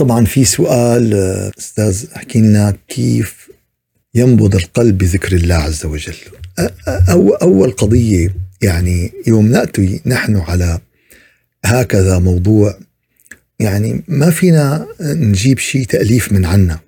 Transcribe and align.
طبعا 0.00 0.24
في 0.24 0.44
سؤال 0.44 1.14
أستاذ 1.58 2.04
أحكي 2.16 2.38
لنا 2.38 2.76
كيف 2.88 3.50
ينبض 4.14 4.54
القلب 4.54 4.98
بذكر 4.98 5.36
الله 5.36 5.54
عز 5.54 5.86
وجل؟ 5.86 6.14
أو 6.88 7.34
أول 7.34 7.70
قضية 7.70 8.34
يعني 8.62 9.12
يوم 9.26 9.46
نأتي 9.46 10.00
نحن 10.06 10.36
على 10.36 10.78
هكذا 11.64 12.18
موضوع 12.18 12.78
يعني 13.58 14.02
ما 14.08 14.30
فينا 14.30 14.86
نجيب 15.00 15.58
شيء 15.58 15.84
تأليف 15.84 16.32
من 16.32 16.44
عنا. 16.44 16.78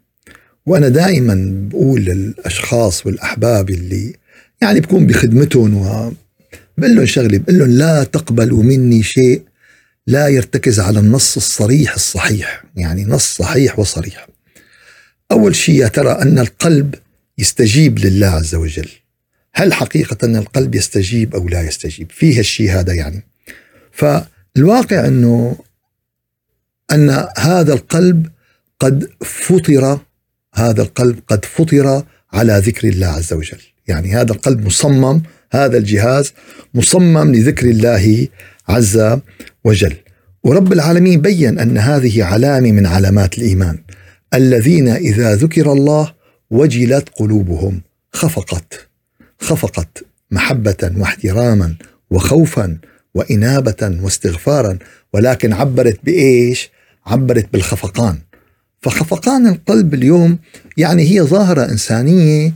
وأنا 0.66 0.88
دائما 0.88 1.68
بقول 1.70 2.00
للأشخاص 2.00 3.06
والأحباب 3.06 3.70
اللي 3.70 4.14
يعني 4.62 4.80
بكون 4.80 5.06
بخدمتهم 5.06 5.76
و 5.76 6.12
بقول 6.78 6.96
لهم 6.96 7.06
شغلة 7.06 7.38
بقول 7.38 7.58
لهم 7.58 7.70
لا 7.70 8.04
تقبلوا 8.04 8.62
مني 8.62 9.02
شيء 9.02 9.42
لا 10.06 10.28
يرتكز 10.28 10.80
على 10.80 10.98
النص 10.98 11.36
الصريح 11.36 11.94
الصحيح 11.94 12.64
يعني 12.76 13.04
نص 13.04 13.36
صحيح 13.36 13.78
وصريح. 13.78 14.26
أول 15.32 15.56
شيء 15.56 15.74
يا 15.74 15.88
ترى 15.88 16.10
أن 16.10 16.38
القلب 16.38 16.94
يستجيب 17.38 17.98
لله 17.98 18.26
عز 18.26 18.54
وجل. 18.54 18.88
هل 19.54 19.72
حقيقة 19.72 20.16
أن 20.24 20.36
القلب 20.36 20.74
يستجيب 20.74 21.34
أو 21.34 21.48
لا 21.48 21.62
يستجيب؟ 21.62 22.10
فيه 22.10 22.40
الشيء 22.40 22.70
هذا 22.70 22.92
يعني. 22.92 23.26
فالواقع 23.92 25.06
أنه 25.06 25.56
أن 26.92 27.28
هذا 27.38 27.72
القلب 27.72 28.26
قد 28.80 29.10
فطر 29.24 29.98
هذا 30.54 30.82
القلب 30.82 31.20
قد 31.28 31.44
فطر 31.44 32.04
على 32.32 32.58
ذكر 32.58 32.88
الله 32.88 33.06
عز 33.06 33.32
وجل. 33.32 33.60
يعني 33.88 34.14
هذا 34.14 34.32
القلب 34.32 34.66
مصمم 34.66 35.22
هذا 35.52 35.78
الجهاز 35.78 36.32
مصمم 36.74 37.34
لذكر 37.34 37.70
الله 37.70 38.28
عز 38.68 39.18
وجل. 39.64 39.96
ورب 40.44 40.72
العالمين 40.72 41.20
بين 41.20 41.58
أن 41.58 41.78
هذه 41.78 42.24
علامة 42.24 42.72
من 42.72 42.86
علامات 42.86 43.38
الإيمان. 43.38 43.78
الذين 44.34 44.88
إذا 44.88 45.34
ذكر 45.34 45.72
الله 45.72 46.12
وجلت 46.50 47.08
قلوبهم 47.08 47.82
خفقت. 48.12 48.88
خفقت 49.40 50.04
محبة 50.30 50.92
واحتراما 50.96 51.74
وخوفا 52.10 52.78
وإنابة 53.14 53.98
واستغفارا. 54.02 54.78
ولكن 55.12 55.52
عبرت 55.52 55.98
بإيش؟ 56.04 56.70
عبرت 57.06 57.52
بالخفقان. 57.52 58.18
فخفقان 58.80 59.46
القلب 59.46 59.94
اليوم 59.94 60.38
يعني 60.76 61.02
هي 61.10 61.22
ظاهرة 61.22 61.64
إنسانية 61.64 62.54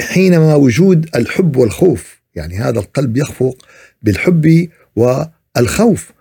حينما 0.00 0.54
وجود 0.54 1.08
الحب 1.16 1.56
والخوف. 1.56 2.20
يعني 2.34 2.58
هذا 2.58 2.78
القلب 2.78 3.16
يخفق 3.16 3.56
بالحب 4.02 4.68
والخوف. 4.96 6.12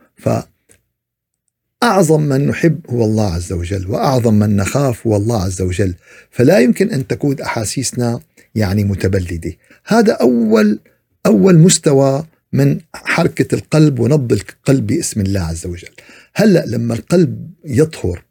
فأعظم 1.81 2.21
من 2.21 2.47
نحب 2.47 2.79
هو 2.89 3.05
الله 3.05 3.33
عز 3.33 3.53
وجل 3.53 3.87
وأعظم 3.87 4.33
من 4.33 4.55
نخاف 4.55 5.07
هو 5.07 5.15
الله 5.15 5.43
عز 5.43 5.61
وجل. 5.61 5.93
فلا 6.31 6.59
يمكن 6.59 6.91
أن 6.91 7.07
تكون 7.07 7.41
أحاسيسنا 7.41 8.19
يعني 8.55 8.83
متبلدة. 8.83 9.53
هذا 9.85 10.13
أول 10.13 10.79
أول 11.25 11.59
مستوى 11.59 12.25
من 12.53 12.79
حركة 12.93 13.55
القلب 13.55 13.99
ونبض 13.99 14.31
القلب 14.31 14.87
باسم 14.87 15.21
الله 15.21 15.39
عز 15.41 15.65
وجل. 15.65 15.91
هلأ 16.35 16.65
لما 16.65 16.93
القلب 16.93 17.51
يطهر 17.65 18.23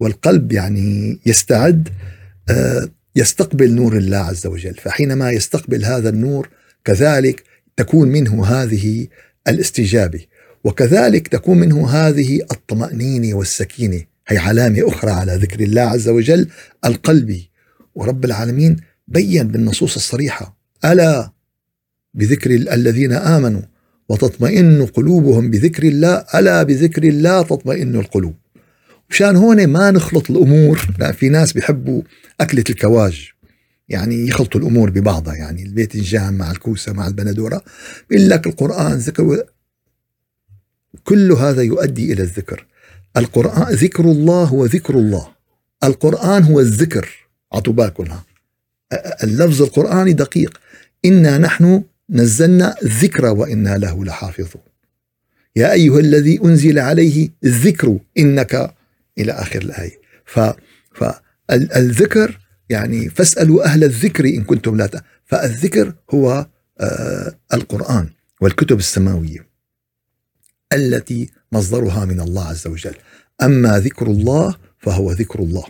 والقلب 0.00 0.52
يعني 0.52 1.18
يستعد 1.26 1.88
آه، 2.50 2.88
يستقبل 3.16 3.74
نور 3.74 3.96
الله 3.96 4.16
عز 4.16 4.46
وجل. 4.46 4.74
فحينما 4.74 5.30
يستقبل 5.30 5.84
هذا 5.84 6.08
النور 6.08 6.48
كذلك 6.84 7.44
تكون 7.76 8.08
منه 8.08 8.46
هذه 8.46 9.06
الاستجابة. 9.48 10.20
وكذلك 10.64 11.28
تكون 11.28 11.58
منه 11.58 11.88
هذه 11.88 12.40
الطمأنينة 12.52 13.34
والسكينة. 13.34 14.02
هي 14.28 14.38
علامة 14.38 14.88
أخرى 14.88 15.10
على 15.10 15.36
ذكر 15.36 15.60
الله 15.60 15.82
عز 15.82 16.08
وجل 16.08 16.48
القلبي 16.84 17.50
ورب 17.94 18.24
العالمين 18.24 18.76
بين 19.08 19.48
بالنصوص 19.48 19.96
الصريحة. 19.96 20.56
ألا 20.84 21.32
بذكر 22.14 22.50
الذين 22.50 23.12
آمنوا 23.12 23.62
وتطمئن 24.08 24.86
قلوبهم 24.86 25.50
بذكر 25.50 25.82
الله؟ 25.82 26.24
ألا 26.34 26.62
بذكر 26.62 27.04
الله 27.04 27.42
تطمئن 27.42 27.94
القلوب؟ 27.94 28.34
مشان 29.10 29.36
هون 29.36 29.66
ما 29.66 29.90
نخلط 29.90 30.30
الأمور. 30.30 30.86
لا 30.98 31.12
في 31.12 31.28
ناس 31.28 31.52
بيحبوا 31.52 32.02
أكلة 32.40 32.64
الكواج. 32.70 33.32
يعني 33.92 34.28
يخلطوا 34.28 34.60
الأمور 34.60 34.90
ببعضها 34.90 35.34
يعني 35.34 35.62
الباذنجان 35.62 36.34
مع 36.34 36.50
الكوسة 36.50 36.92
مع 36.92 37.06
البندورة 37.06 37.62
بيقول 38.10 38.30
لك 38.30 38.46
القرآن 38.46 38.92
ذكر 38.92 39.44
كل 41.04 41.32
هذا 41.32 41.62
يؤدي 41.62 42.12
إلى 42.12 42.22
الذكر. 42.22 42.66
القرآن 43.16 43.74
ذكر 43.74 44.04
الله 44.04 44.44
هو 44.44 44.64
ذكر 44.64 44.94
الله. 44.94 45.28
القرآن 45.84 46.42
هو 46.42 46.60
الذكر. 46.60 47.28
عطوا 47.52 47.72
بالكم 47.72 48.04
اللفظ 49.22 49.62
القرآني 49.62 50.12
دقيق. 50.12 50.60
إنا 51.04 51.38
نحن 51.38 51.82
نزلنا 52.10 52.74
الذكر 52.82 53.26
وإنا 53.26 53.78
له 53.78 54.04
لحافظون. 54.04 54.62
يا 55.56 55.72
أيها 55.72 56.00
الذي 56.00 56.40
أنزل 56.44 56.78
عليه 56.78 57.28
الذكر 57.44 57.98
إنك 58.18 58.74
إلى 59.18 59.32
آخر 59.32 59.62
الآية. 59.62 60.00
ف 60.24 60.40
فالذكر 60.94 62.41
يعني 62.72 63.08
فاسألوا 63.08 63.64
أهل 63.64 63.84
الذكر 63.84 64.24
إن 64.24 64.44
كنتم 64.44 64.76
لا 64.76 65.02
فالذكر 65.24 65.94
هو 66.14 66.46
آه 66.80 67.34
القرآن 67.54 68.08
والكتب 68.40 68.78
السماوية 68.78 69.46
التي 70.72 71.30
مصدرها 71.52 72.04
من 72.04 72.20
الله 72.20 72.44
عز 72.44 72.66
وجل. 72.66 72.94
أما 73.42 73.78
ذكر 73.78 74.06
الله 74.06 74.56
فهو 74.78 75.12
ذكر 75.12 75.38
الله. 75.38 75.64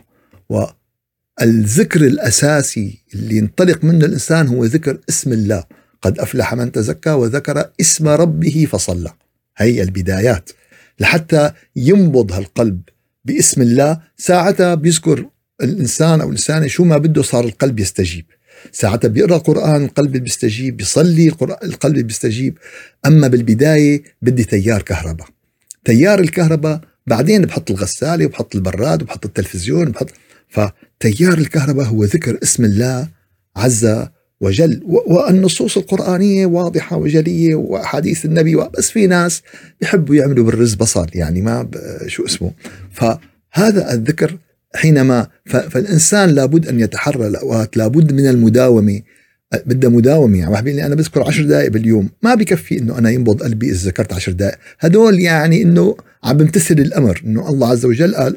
والذكر 0.48 2.00
الأساسي 2.00 3.04
اللي 3.14 3.36
ينطلق 3.36 3.84
منه 3.84 4.04
الإنسان 4.04 4.48
هو 4.48 4.64
ذكر 4.64 4.98
اسم 5.08 5.32
الله. 5.32 5.64
قد 6.02 6.19
أفلح 6.19 6.54
من 6.54 6.72
تزكى 6.72 7.10
وذكر 7.10 7.70
اسم 7.80 8.08
ربه 8.08 8.66
فصلى. 8.72 9.12
هي 9.56 9.82
البدايات. 9.82 10.50
لحتى 11.00 11.52
ينبض 11.76 12.32
هالقلب 12.32 12.80
باسم 13.24 13.62
الله 13.62 14.00
ساعتها 14.16 14.74
بيذكر 14.74 15.28
الإنسان 15.62 16.20
أو 16.20 16.26
الانسانه 16.26 16.66
شو 16.66 16.84
ما 16.84 16.98
بده 16.98 17.22
صار 17.22 17.44
القلب 17.44 17.80
يستجيب. 17.80 18.24
ساعتها 18.72 19.08
بيقرأ 19.08 19.36
القرآن 19.36 19.84
القلب 19.84 20.16
بيستجيب 20.16 20.76
بيصلي 20.76 21.28
القلب 21.64 21.98
بيستجيب. 21.98 22.58
أما 23.06 23.28
بالبداية 23.28 24.02
بدي 24.22 24.44
تيار 24.44 24.82
كهرباء. 24.82 25.28
تيار 25.84 26.20
الكهرباء 26.20 26.80
بعدين 27.06 27.42
بحط 27.42 27.70
الغسالة 27.70 28.26
وبحط 28.26 28.54
البراد 28.54 29.02
وبحط 29.02 29.26
التلفزيون 29.26 29.88
وبحط 29.88 30.10
فتيار 30.48 31.38
الكهرباء 31.38 31.86
هو 31.86 32.04
ذكر 32.04 32.38
اسم 32.42 32.64
الله 32.64 33.08
عز 33.56 34.06
وجل. 34.40 34.80
والنصوص 34.84 35.76
القرآنية 35.76 36.46
واضحة 36.46 36.96
وجلية 36.96 37.54
وأحاديث 37.54 38.24
النبي 38.24 38.56
بس 38.56 38.90
في 38.90 39.06
ناس 39.06 39.42
يحبوا 39.82 40.14
يعملوا 40.14 40.44
بالرز 40.44 40.74
بصل 40.74 41.06
يعني 41.14 41.42
ما 41.42 41.70
شو 42.06 42.24
اسمه. 42.26 42.52
فهذا 42.90 43.92
الذكر 43.92 44.38
حينما 44.74 45.26
فالإنسان 45.46 46.28
لابد 46.28 46.68
أن 46.68 46.80
يتحرى 46.80 47.26
الأوقات 47.26 47.76
لابد 47.76 48.12
من 48.12 48.26
المداومة. 48.26 49.02
بدها 49.66 49.90
مداومة 49.90 50.38
يعني 50.38 50.50
واحد 50.50 50.68
لي 50.68 50.86
أنا 50.86 50.94
بذكر 50.94 51.22
عشر 51.22 51.44
دقائق 51.44 51.70
باليوم 51.70 52.10
ما 52.22 52.34
بكفي 52.34 52.78
إنه 52.78 52.98
أنا 52.98 53.10
ينبض 53.10 53.42
قلبي 53.42 53.70
إذا 53.70 53.88
ذكرت 53.88 54.12
عشر 54.12 54.32
دقائق 54.32 54.58
هدول 54.80 55.20
يعني 55.20 55.62
إنه 55.62 55.96
عم 56.24 56.36
بمتثل 56.36 56.74
الأمر 56.74 57.22
إنه 57.24 57.48
الله 57.48 57.68
عز 57.68 57.84
وجل 57.84 58.14
قال 58.14 58.36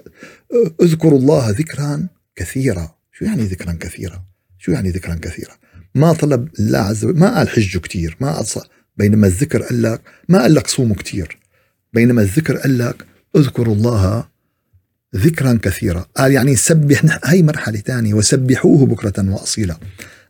اذكروا 0.82 1.20
الله 1.20 1.50
ذكرا 1.50 2.08
كثيرا. 2.36 2.96
شو 3.12 3.26
يعني 3.26 3.44
ذكرا 3.44 3.78
كثيرا؟ 3.80 4.24
شو 4.58 4.72
يعني 4.72 4.90
ذكرا 4.90 5.16
كثيرا؟ 5.16 5.54
ما 5.96 6.14
طلب 6.14 6.50
الله 6.60 6.80
عز 6.80 7.06
وجل 7.06 7.20
ما 7.20 7.38
قال 7.38 7.50
حجوا 7.50 7.82
كثير 7.82 8.18
ما 8.20 8.32
قال 8.32 8.46
بينما 8.98 9.28
الذكر 9.28 9.62
قال 9.62 9.82
لك 9.82 10.02
ما 10.30 10.42
قال 10.42 10.54
لك 10.54 10.68
صوموا 10.68 10.96
كثير 10.96 11.38
بينما 11.94 12.22
الذكر 12.22 12.58
قال 12.58 12.78
لك 12.78 13.06
اذكروا 13.36 13.76
الله 13.76 14.28
ذكرا 15.16 15.60
كثيرا. 15.62 16.06
قال 16.16 16.32
يعني 16.32 16.56
سبح 16.56 17.20
هي 17.24 17.44
مرحلة 17.44 17.80
ثانية 17.80 18.14
وسبحوه 18.14 18.86
بكرة 18.86 19.32
وأصيلا. 19.32 19.78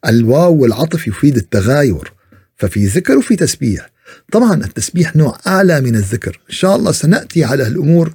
الواو 0.08 0.56
والعطف 0.56 1.08
يفيد 1.08 1.38
التغاير 1.38 2.14
ففي 2.56 2.86
ذكر 2.86 3.18
وفي 3.18 3.36
تسبيح. 3.36 3.90
طبعا 4.32 4.54
التسبيح 4.54 5.16
نوع 5.16 5.38
أعلى 5.48 5.82
من 5.82 5.96
الذكر. 5.96 6.40
إن 6.50 6.56
شاء 6.56 6.76
الله 6.76 6.92
سنأتي 6.92 7.44
على 7.44 7.68
الأمور 7.68 8.14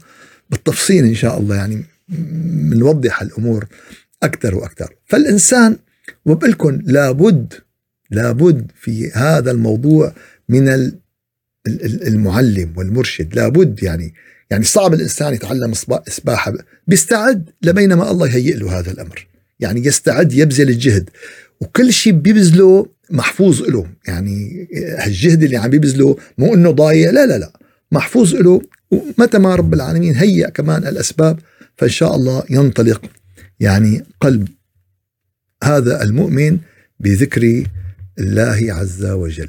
بالتفصيل 0.50 1.04
إن 1.04 1.14
شاء 1.14 1.38
الله 1.38 1.56
يعني 1.56 1.84
بنوضح 2.70 3.22
الأمور 3.22 3.66
أكثر 4.22 4.54
وأكثر. 4.54 4.94
فالإنسان 5.06 5.76
وبقلكم 6.26 6.78
لابد 6.84 7.54
لابد 8.10 8.70
في 8.80 9.10
هذا 9.10 9.50
الموضوع 9.50 10.14
من 10.48 10.92
المعلم 12.06 12.72
والمرشد 12.76 13.34
لابد 13.34 13.82
يعني 13.82 14.14
يعني 14.50 14.64
صعب 14.64 14.94
الإنسان 14.94 15.34
يتعلم 15.34 15.72
السباحه 16.06 16.52
بيستعد 16.86 17.50
لبينما 17.62 18.10
الله 18.10 18.28
يهيئ 18.28 18.56
له 18.56 18.78
هذا 18.78 18.90
الأمر. 18.90 19.26
يعني 19.60 19.86
يستعد 19.86 20.32
يبذل 20.32 20.68
الجهد. 20.68 21.10
وكل 21.60 21.92
شيء 21.92 22.12
بيبذله 22.12 22.86
محفوظ 23.10 23.62
له 23.62 23.86
يعني 24.08 24.68
هالجهد 24.98 25.42
اللي 25.42 25.56
عم 25.56 25.70
بيبذله 25.70 26.16
مو 26.38 26.54
إنه 26.54 26.70
ضايع 26.70 27.10
لا 27.10 27.26
لا 27.26 27.38
لا. 27.38 27.52
محفوظ 27.92 28.34
له 28.34 28.62
ومتى 28.90 29.38
ما 29.38 29.54
رب 29.54 29.74
العالمين 29.74 30.14
هيئ 30.14 30.50
كمان 30.50 30.86
الأسباب 30.86 31.38
فإن 31.76 31.88
شاء 31.88 32.16
الله 32.16 32.44
ينطلق 32.50 33.02
يعني 33.60 34.04
قلب 34.20 34.48
هذا 35.64 36.02
المؤمن 36.02 36.58
بذكر 37.00 37.64
الله 38.18 38.66
عز 38.68 39.04
وجل. 39.04 39.48